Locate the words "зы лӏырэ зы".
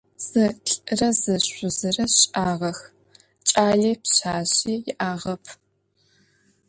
0.27-1.35